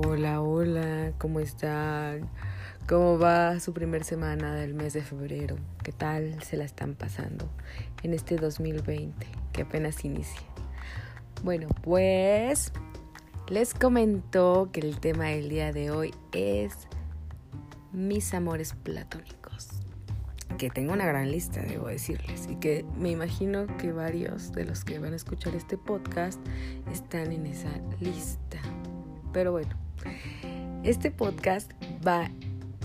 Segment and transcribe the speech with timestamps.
[0.00, 2.30] Hola, hola, ¿cómo están?
[2.88, 5.56] ¿Cómo va su primer semana del mes de febrero?
[5.82, 7.50] ¿Qué tal se la están pasando
[8.04, 10.40] en este 2020 que apenas inicia?
[11.42, 12.72] Bueno, pues
[13.48, 16.86] les comento que el tema del día de hoy es
[17.92, 19.68] mis amores platónicos.
[20.58, 24.84] Que tengo una gran lista, debo decirles, y que me imagino que varios de los
[24.84, 26.38] que van a escuchar este podcast
[26.92, 28.58] están en esa lista.
[29.32, 29.87] Pero bueno,
[30.82, 31.70] este podcast
[32.06, 32.30] va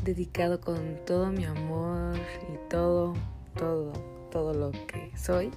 [0.04, 2.16] dedicado con todo mi amor
[2.54, 3.14] y todo,
[3.56, 3.94] todo,
[4.32, 5.52] todo lo que soy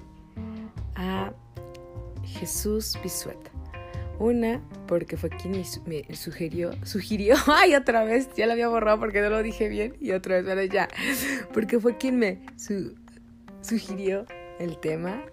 [0.95, 1.33] a
[2.23, 3.51] Jesús Bisueta.
[4.19, 5.63] Una, porque fue quien me,
[6.15, 10.11] sugirió, sugirió, ay, otra vez, ya lo había borrado porque no lo dije bien, y
[10.11, 10.87] otra vez, bueno, ya,
[11.53, 12.39] porque fue quien me
[13.61, 14.25] sugirió
[14.59, 15.23] el tema.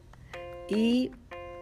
[0.68, 1.12] Y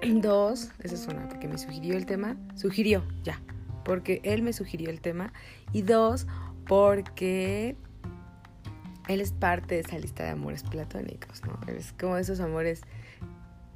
[0.00, 3.40] dos, esa es una, porque me sugirió el tema, sugirió, ya,
[3.84, 5.32] porque él me sugirió el tema.
[5.72, 6.26] Y dos,
[6.66, 7.76] porque
[9.08, 11.58] él es parte de esa lista de amores platónicos, ¿no?
[11.66, 12.82] Es como esos amores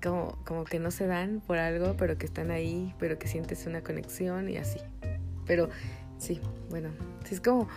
[0.02, 3.66] como, como que no se dan por algo, pero que están ahí, pero que sientes
[3.66, 4.78] una conexión y así.
[5.46, 5.68] Pero
[6.18, 6.40] sí,
[6.70, 6.90] bueno,
[7.24, 7.68] sí es como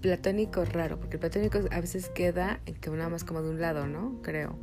[0.00, 3.60] platónico raro, porque el platónico a veces queda en que nada más como de un
[3.60, 4.20] lado, ¿no?
[4.22, 4.56] Creo.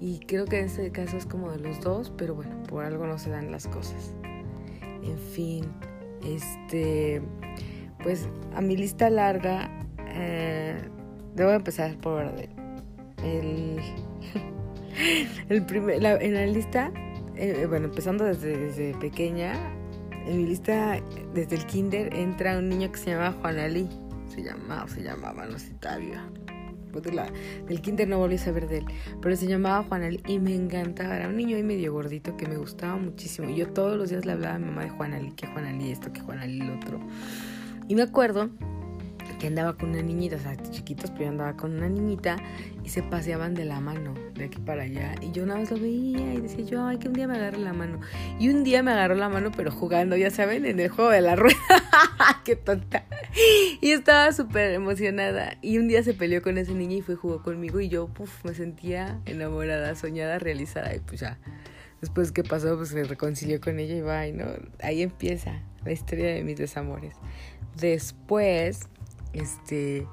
[0.00, 3.06] Y creo que en ese caso es como de los dos, pero bueno, por algo
[3.06, 4.14] no se dan las cosas.
[5.06, 5.64] En fin,
[6.24, 7.22] este,
[8.02, 9.70] pues a mi lista larga,
[10.08, 10.76] eh,
[11.34, 12.50] debo empezar por orden.
[13.22, 13.78] El,
[15.48, 16.92] el primer, en la lista,
[17.36, 19.54] eh, bueno, empezando desde, desde, pequeña,
[20.26, 21.00] en mi lista,
[21.34, 23.88] desde el kinder, entra un niño que se llama Juan Ali.
[24.28, 25.72] Se llamaba, se llamaba, no sé
[27.00, 28.86] del kinder no volví a saber de él,
[29.20, 32.46] pero se llamaba Juan Ali y me encantaba, era un niño ahí medio gordito que
[32.46, 33.48] me gustaba muchísimo.
[33.48, 35.64] Y yo todos los días le hablaba a mi mamá de Juan Ali, que Juan
[35.64, 37.00] Ali esto, que Juan Ali lo otro.
[37.88, 38.50] Y me acuerdo
[39.38, 42.36] que andaba con una niñita, o sea, chiquitos, pero yo andaba con una niñita
[42.84, 45.14] y se paseaban de la mano, de aquí para allá.
[45.20, 47.58] Y yo nada más lo veía y decía yo, ay, que un día me agarre
[47.58, 48.00] la mano.
[48.38, 51.20] Y un día me agarró la mano, pero jugando, ya saben, en el juego de
[51.20, 51.56] la rueda.
[52.44, 53.04] ¡Qué tonta!
[53.80, 55.58] Y estaba súper emocionada.
[55.62, 58.44] Y un día se peleó con ese niño y fue jugó conmigo y yo, puff,
[58.44, 60.94] me sentía enamorada, soñada, realizada.
[60.94, 61.38] Y pues ya,
[62.00, 64.46] después que pasó, pues se reconcilió con ella y va, y no,
[64.82, 67.14] ahí empieza la historia de mis desamores.
[67.76, 68.88] Después
[69.38, 70.06] este,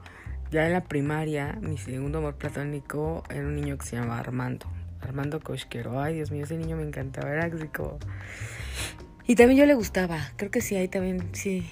[0.52, 4.68] ya en la primaria, mi segundo amor platónico era un niño que se llamaba Armando.
[5.02, 6.02] Armando Cosquero.
[6.02, 7.32] Ay, Dios mío, ese niño me encantaba.
[7.32, 7.98] Era así como...
[9.26, 10.20] Y también yo le gustaba.
[10.36, 11.70] Creo que sí, ahí también, sí.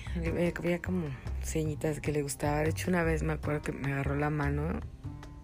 [0.57, 1.07] Había como
[1.43, 2.61] señitas que le gustaba.
[2.61, 4.79] De hecho, una vez me acuerdo que me agarró la mano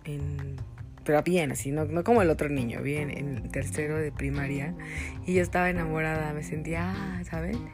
[0.03, 0.55] en...
[1.03, 4.73] Pero bien, así, no, no como el otro niño, bien, en tercero de primaria.
[5.25, 7.69] Y yo estaba enamorada, me sentía, ah, ¿saben?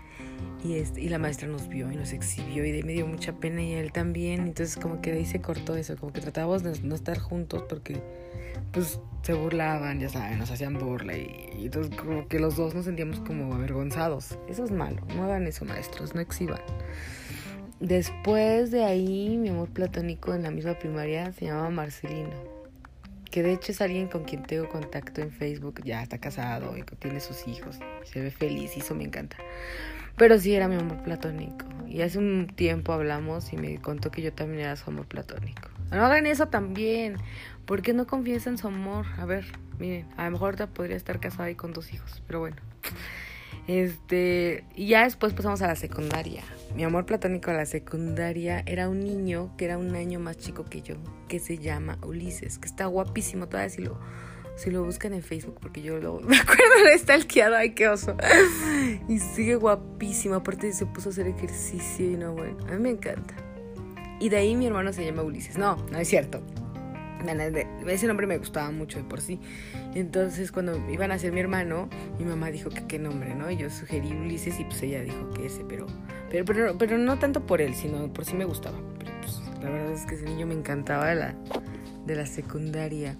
[0.63, 3.33] Y, este, y la maestra nos vio y nos exhibió y de, me dio mucha
[3.33, 4.41] pena y él también.
[4.41, 7.63] Entonces como que de ahí se cortó eso, como que tratábamos de no estar juntos
[7.67, 8.01] porque
[8.71, 12.73] pues se burlaban, ya saben, nos hacían burla y, y, entonces como que los dos
[12.73, 14.37] nos sentíamos como avergonzados.
[14.47, 16.61] Eso es malo, no hagan eso maestros, no exhiban.
[17.79, 22.52] Después de ahí mi amor platónico en la misma primaria se llamaba Marcelino
[23.33, 26.83] que de hecho es alguien con quien tengo contacto en Facebook, ya está casado y
[26.99, 29.37] tiene sus hijos, se ve feliz y eso me encanta.
[30.17, 31.65] Pero sí era mi amor platónico.
[31.87, 35.67] Y hace un tiempo hablamos y me contó que yo también era su amor platónico.
[35.89, 37.17] No hagan eso también.
[37.65, 39.07] ¿Por qué no confiesan su amor?
[39.17, 39.45] A ver,
[39.79, 42.57] miren, a lo mejor ahorita podría estar casada y con dos hijos, pero bueno.
[43.67, 46.43] Este, y ya después pasamos a la secundaria.
[46.75, 50.65] Mi amor platónico a la secundaria era un niño que era un año más chico
[50.65, 50.95] que yo,
[51.27, 53.97] que se llama Ulises, que está guapísimo, todavía si lo
[54.55, 58.15] si lo buscan en Facebook, porque yo lo me acuerdo de stalkeado, ay qué oso.
[59.07, 62.89] Y sigue guapísimo, aparte se puso a hacer ejercicio y no, bueno, a mí me
[62.91, 63.33] encanta.
[64.19, 65.57] Y de ahí mi hermano se llama Ulises.
[65.57, 66.41] No, no es cierto.
[67.87, 69.39] Ese nombre me gustaba mucho de por sí.
[69.95, 71.89] Entonces, cuando iban a ser mi hermano,
[72.19, 73.49] mi mamá dijo que qué nombre, ¿no?
[73.49, 75.87] Y yo sugerí Ulises y pues ella dijo que ese, pero,
[76.29, 78.77] pero, pero, pero no tanto por él, sino por sí me gustaba.
[78.99, 81.35] Pero pues la verdad es que ese niño me encantaba de la,
[82.05, 83.17] de la secundaria.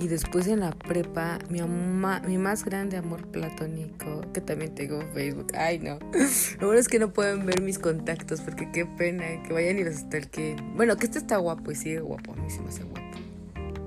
[0.00, 5.12] Y después en la prepa, mi, mi más grande amor platónico, que también tengo en
[5.12, 5.52] Facebook.
[5.56, 5.98] Ay, no.
[6.60, 9.84] Lo bueno es que no pueden ver mis contactos, porque qué pena que vayan y
[9.84, 12.32] los que Bueno, que este está guapo y sigue guapo.
[12.32, 13.00] A mí sí me hace guapo.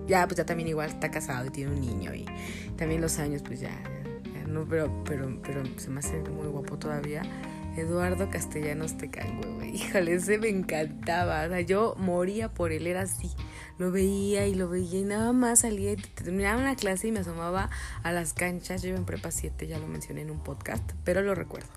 [0.07, 2.13] Ya, pues ya también igual está casado y tiene un niño.
[2.13, 2.25] Y
[2.77, 3.71] también los años, pues ya.
[4.47, 7.21] no, pero, pero, pero se me hace muy guapo todavía.
[7.75, 9.75] Eduardo Castellanos Tecango, güey.
[9.75, 11.45] Híjole, ese me encantaba.
[11.45, 13.29] O sea, yo moría por él, era así.
[13.77, 17.19] Lo veía y lo veía y nada más salía y terminaba una clase y me
[17.19, 17.69] asomaba
[18.01, 18.81] a las canchas.
[18.81, 21.76] Yo en prepa 7, ya lo mencioné en un podcast, pero lo recuerdo.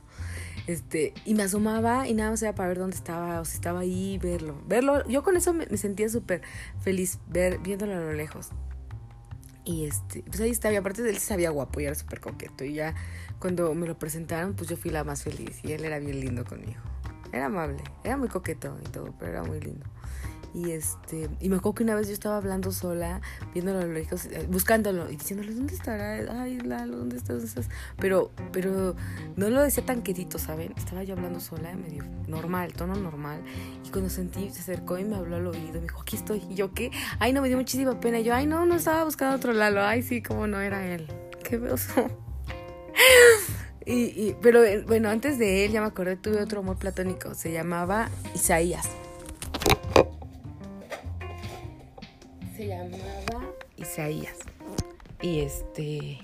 [0.66, 3.80] Este, y me asomaba y nada más era para ver dónde estaba, o si estaba
[3.80, 4.60] ahí, verlo.
[4.66, 6.42] Verlo, yo con eso me, sentía súper
[6.80, 8.50] feliz, ver, viéndolo a lo lejos.
[9.64, 12.64] Y este, pues ahí estaba, y aparte él sabía guapo y era súper coqueto.
[12.64, 12.94] Y ya
[13.38, 16.44] cuando me lo presentaron, pues yo fui la más feliz y él era bien lindo
[16.44, 16.80] conmigo.
[17.32, 19.86] Era amable, era muy coqueto y todo, pero era muy lindo.
[20.52, 23.20] Y este, y me acuerdo que una vez yo estaba hablando sola,
[23.52, 26.42] viéndolo a lo lejos, eh, buscándolo y diciéndole, ¿dónde estará?
[26.42, 27.68] Ay, Lalo, ¿dónde estás?
[27.98, 28.96] Pero, pero
[29.36, 30.74] no lo decía tan quedito, ¿saben?
[30.76, 33.42] Estaba yo hablando sola, medio normal, tono normal.
[33.84, 36.42] Y cuando sentí, se acercó y me habló al oído, me dijo, aquí estoy.
[36.50, 36.90] Y yo, ¿qué?
[37.20, 38.18] Ay, no, me dio muchísima pena.
[38.18, 39.82] Y yo, ay, no, no estaba buscando otro Lalo.
[39.82, 41.06] Ay, sí, como no era él.
[41.44, 42.06] Qué beso.
[43.86, 47.34] y, y, pero eh, bueno, antes de él, ya me acordé, tuve otro amor platónico.
[47.34, 48.88] Se llamaba Isaías.
[52.60, 53.46] Se llamaba
[53.78, 54.36] Isaías.
[55.22, 56.18] Y este.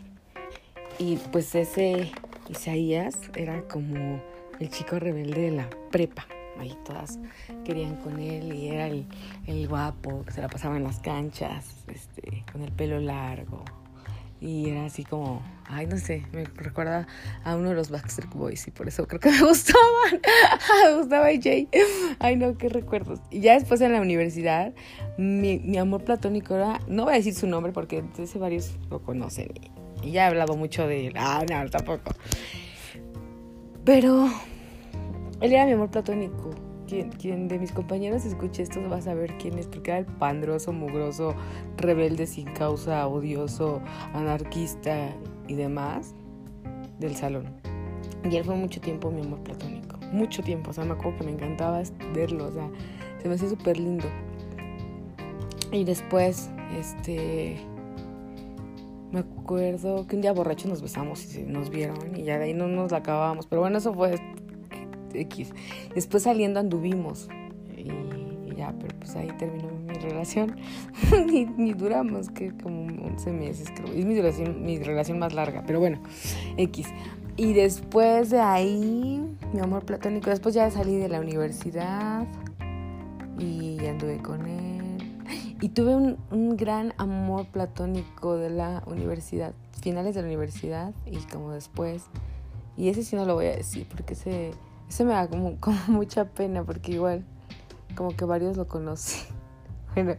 [0.99, 2.11] Y pues ese
[2.49, 4.23] Isaías era como
[4.61, 6.27] el chico rebelde de la prepa.
[6.59, 7.19] Ahí todas
[7.65, 9.07] querían con él y era el,
[9.47, 13.63] el guapo que se la pasaba en las canchas, este, con el pelo largo,
[14.41, 17.07] y era así como, ay, no sé, me recuerda
[17.45, 20.21] a uno de los Backstreet Boys y por eso creo que me gustaban.
[20.85, 21.69] me gustaba Jay.
[22.19, 23.21] Ay, no, qué recuerdos.
[23.31, 24.73] Y ya después en la universidad,
[25.19, 29.03] mi, mi amor platónico era, no voy a decir su nombre porque entonces varios lo
[29.03, 29.49] conocen
[30.03, 31.15] y, ya he hablado mucho de él.
[31.17, 32.13] Ah, no, tampoco.
[33.85, 34.29] Pero
[35.41, 36.55] él era mi amor platónico
[36.87, 40.73] quien, de mis compañeros escuche esto va a saber quién es, porque era el pandroso,
[40.73, 41.35] mugroso,
[41.77, 43.83] rebelde sin causa, odioso,
[44.15, 45.13] anarquista
[45.49, 46.15] y demás
[46.99, 47.47] del salón.
[48.29, 51.25] Y él fue mucho tiempo mi amor platónico, mucho tiempo, o sea, me acuerdo que
[51.25, 51.83] me encantaba
[52.15, 52.69] verlo, o sea,
[53.23, 54.07] se me hacía súper lindo.
[55.73, 57.57] Y después, este,
[59.13, 62.55] me acuerdo que un día borracho nos besamos y nos vieron y ya de ahí
[62.55, 64.17] no nos acabábamos, pero bueno, eso fue
[65.15, 65.53] X.
[65.95, 67.29] Después saliendo anduvimos
[67.77, 67.89] y,
[68.57, 70.57] ya, pero pues ahí terminó mi relación.
[71.57, 73.93] ni, duramos, que como 11 meses creo.
[73.93, 75.99] Es mi relación, mi relación más larga, pero bueno,
[76.57, 76.89] X.
[77.37, 79.23] Y después de ahí,
[79.53, 82.27] mi amor platónico, después ya salí de la universidad
[83.39, 85.23] y anduve con él.
[85.61, 91.17] Y tuve un, un, gran amor platónico de la universidad, finales de la universidad y
[91.33, 92.05] como después.
[92.77, 94.53] Y ese sí no lo voy a decir porque ese
[94.89, 97.25] eso me da como, como mucha pena porque igual
[97.97, 99.27] como que varios lo conocen.
[99.97, 100.15] Bueno,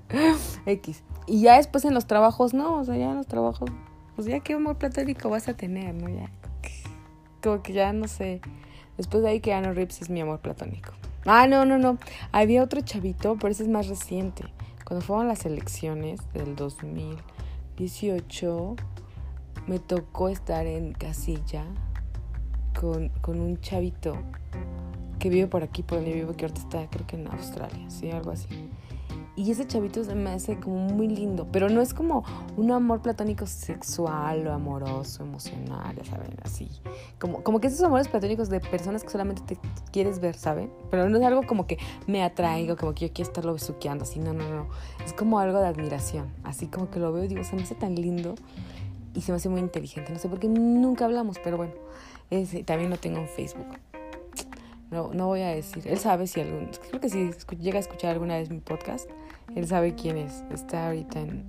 [0.66, 1.04] X.
[1.28, 3.70] Y ya después en los trabajos, no, o sea, ya en los trabajos,
[4.16, 6.10] pues ya qué amor platónico vas a tener, ¿no?
[6.10, 6.32] Ya,
[7.44, 8.42] como que ya no sé.
[8.98, 10.94] Después de ahí que Ano Rips es mi amor platónico.
[11.28, 12.00] Ah, no, no, no.
[12.32, 14.46] Había otro chavito, pero ese es más reciente.
[14.84, 18.76] Cuando fueron las elecciones del 2018,
[19.68, 21.66] me tocó estar en casilla
[22.80, 24.18] con, con un chavito
[25.20, 28.12] que vive por aquí, por donde vivo, que ahorita está, creo que en Australia, sí,
[28.12, 28.70] algo así.
[29.38, 32.24] Y ese chavito se me hace como muy lindo, pero no es como
[32.58, 36.68] un amor platónico sexual o amoroso, emocional, ya saben, así.
[37.20, 39.60] Como, como que esos amores platónicos de personas que solamente te
[39.92, 40.72] quieres ver, ¿saben?
[40.90, 41.78] Pero no es algo como que
[42.08, 44.68] me atraigo, como que yo quiero estarlo besuqueando, así, no, no, no.
[45.06, 47.76] Es como algo de admiración, así como que lo veo y digo, se me hace
[47.76, 48.34] tan lindo
[49.14, 50.12] y se me hace muy inteligente.
[50.12, 51.74] No sé por qué nunca hablamos, pero bueno,
[52.66, 53.68] también lo tengo en Facebook.
[54.92, 55.84] No, no voy a decir.
[55.86, 56.70] Él sabe si algún.
[56.90, 59.10] Creo que si llega a escuchar alguna vez mi podcast,
[59.56, 60.44] él sabe quién es.
[60.52, 61.48] Está ahorita en,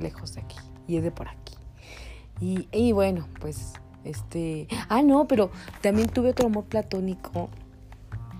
[0.00, 0.56] lejos de aquí.
[0.86, 1.54] Y es de por aquí.
[2.40, 4.68] Y, y bueno, pues este.
[4.88, 5.50] Ah, no, pero
[5.82, 7.50] también tuve otro amor platónico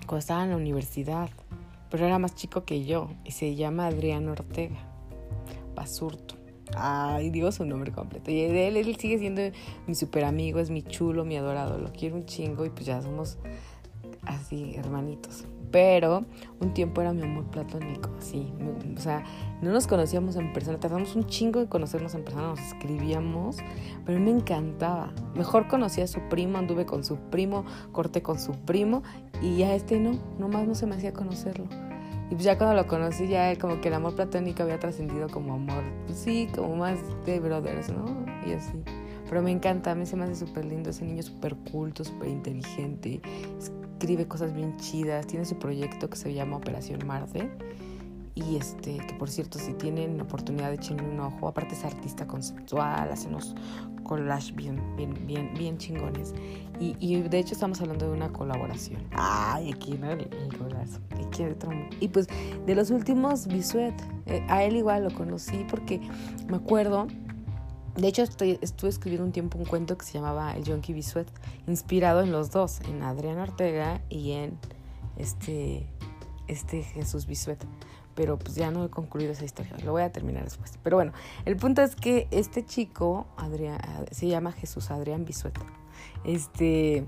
[0.07, 1.29] cuando estaba en la universidad.
[1.89, 3.09] Pero era más chico que yo.
[3.23, 4.77] Y se llama Adrián Ortega.
[5.75, 6.35] Basurto.
[6.75, 8.31] Ay, digo su nombre completo.
[8.31, 9.41] Y él, él sigue siendo
[9.85, 11.77] mi super amigo, es mi chulo, mi adorado.
[11.77, 13.37] Lo quiero un chingo y pues ya somos
[14.27, 15.45] así, hermanitos.
[15.71, 16.25] Pero
[16.61, 18.53] un tiempo era mi amor platónico, así.
[18.95, 19.23] O sea,
[19.61, 20.79] no nos conocíamos en persona.
[20.79, 23.57] Tardamos un chingo de conocernos en persona, nos escribíamos.
[24.05, 25.13] Pero me encantaba.
[25.35, 29.03] Mejor conocí a su primo, anduve con su primo, corté con su primo.
[29.41, 31.65] Y a este no, nomás no se me hacía conocerlo.
[32.29, 35.53] Y pues ya cuando lo conocí, ya como que el amor platónico había trascendido como
[35.53, 38.05] amor, pues sí, como más de brothers, ¿no?
[38.45, 38.83] Y así.
[39.29, 42.29] Pero me encanta, a mí se me hace súper lindo, ese niño súper culto, súper
[42.29, 43.21] inteligente,
[43.97, 47.49] escribe cosas bien chidas, tiene su proyecto que se llama Operación Marte.
[48.35, 52.27] Y este, que por cierto, si tienen oportunidad de echarle un ojo, aparte es artista
[52.27, 53.55] conceptual, hace unos
[54.03, 56.35] collages bien, bien, bien, bien chingones.
[56.79, 59.01] Y, y de hecho estamos hablando de una colaboración.
[59.13, 60.99] Ay, aquí no el, golazo.
[61.99, 62.27] Y pues
[62.67, 63.95] de los últimos Bisuet,
[64.27, 65.99] eh, a él igual lo conocí porque
[66.47, 67.07] me acuerdo
[67.97, 71.27] De hecho, estoy, estuve escribiendo un tiempo un cuento que se llamaba El Yonki Bisuet,
[71.65, 74.59] inspirado en los dos, en Adrián Ortega y en
[75.17, 75.87] este,
[76.47, 77.57] este Jesús Bisuet.
[78.13, 80.77] Pero pues ya no he concluido esa historia, lo voy a terminar después.
[80.83, 81.11] Pero bueno,
[81.45, 83.79] el punto es que este chico, Adrián,
[84.11, 85.53] se llama Jesús Adrián Bisuet.
[86.23, 87.03] Este.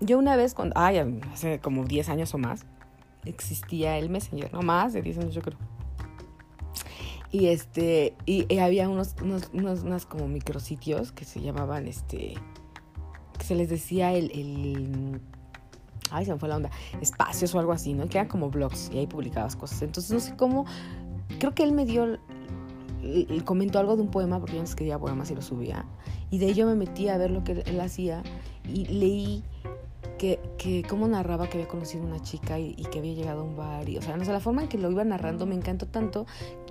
[0.00, 2.64] Yo una vez, cuando, ay, hace como 10 años o más,
[3.26, 5.58] existía el Messenger, no más de 10 años yo creo
[7.30, 12.34] y este, y, había unos, unos, unos, como micrositios que se llamaban este,
[13.38, 15.20] que se les decía el, el
[16.10, 16.70] ay, se me fue la onda,
[17.00, 18.08] espacios o algo así, ¿no?
[18.08, 19.82] Que eran como blogs y ahí publicabas cosas.
[19.82, 20.64] Entonces no sé cómo,
[21.38, 22.18] creo que él me dio,
[23.44, 25.84] comentó algo de un poema, porque yo no escribía poemas y lo subía.
[26.30, 28.22] Y de ello me metí a ver lo que él hacía
[28.66, 29.44] y leí
[30.18, 33.56] que, que cómo narraba que había conocido una chica y, que había llegado a un
[33.56, 33.88] bar.
[33.88, 36.26] Y, o sea, no sé, la forma en que lo iba narrando me encantó tanto.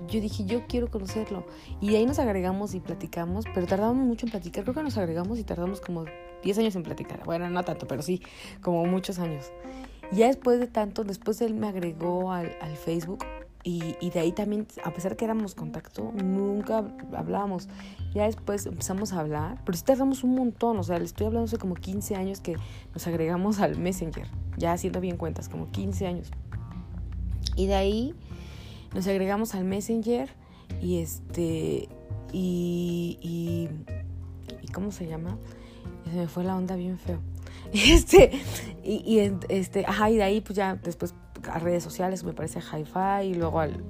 [0.08, 1.44] Yo dije, yo quiero conocerlo.
[1.80, 4.64] Y ahí nos agregamos y platicamos, pero tardamos mucho en platicar.
[4.64, 6.04] Creo que nos agregamos y tardamos como
[6.42, 7.22] 10 años en platicar.
[7.24, 8.22] Bueno, no tanto, pero sí,
[8.62, 9.52] como muchos años.
[10.10, 13.24] Y ya después de tanto, después él me agregó al, al Facebook
[13.64, 16.84] y, de ahí también, a pesar que éramos contacto, nunca
[17.14, 17.68] hablábamos.
[18.14, 20.78] Ya después empezamos a hablar, pero sí tardamos un montón.
[20.78, 22.56] O sea, le estoy hablando hace como 15 años que
[22.94, 24.26] nos agregamos al Messenger.
[24.56, 26.30] Ya haciendo bien cuentas, como 15 años.
[27.56, 28.14] Y de ahí
[28.94, 30.28] nos agregamos al Messenger
[30.80, 31.88] y este.
[32.32, 33.18] Y.
[33.22, 35.38] y, ¿Cómo se llama?
[36.04, 37.20] Se me fue la onda bien feo.
[37.72, 38.30] Este.
[38.84, 39.18] Y,
[39.48, 39.84] este.
[39.86, 41.14] Ajá, y de ahí, pues ya después
[41.50, 43.84] a redes sociales, me parece Hi-Fi, y luego al,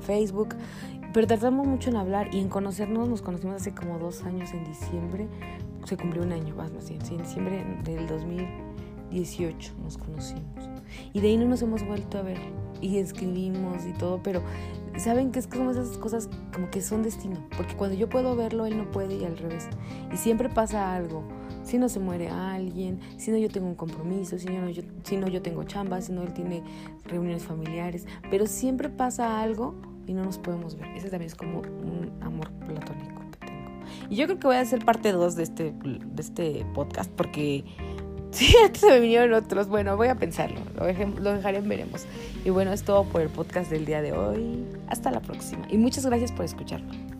[0.00, 0.56] Facebook.
[1.12, 3.08] Pero tardamos mucho en hablar y en conocernos.
[3.08, 5.28] Nos conocimos hace como dos años, en diciembre.
[5.84, 8.06] Se cumplió un año, más bien, sí, en diciembre del
[9.12, 10.44] 2018 nos conocimos.
[11.12, 12.38] Y de ahí no nos hemos vuelto a ver.
[12.80, 14.42] Y escribimos y todo, pero
[14.96, 17.36] saben que es como esas cosas como que son destino.
[17.56, 19.68] Porque cuando yo puedo verlo, él no puede y al revés.
[20.12, 21.22] Y siempre pasa algo
[21.62, 25.16] si no se muere alguien, si no yo tengo un compromiso, si no yo, si
[25.16, 26.62] no yo tengo chamba, si no él tiene
[27.04, 29.76] reuniones familiares, pero siempre pasa algo
[30.06, 30.88] y no nos podemos ver.
[30.96, 33.70] Ese también es como un amor platónico que tengo.
[34.10, 37.64] Y yo creo que voy a hacer parte 2 de este, de este podcast porque
[38.32, 39.68] sí, antes se me vinieron otros.
[39.68, 42.06] Bueno, voy a pensarlo, lo, dejaré veremos.
[42.44, 44.64] Y bueno, es todo por el podcast del día de hoy.
[44.88, 45.66] Hasta la próxima.
[45.70, 47.11] Y muchas gracias por escucharme.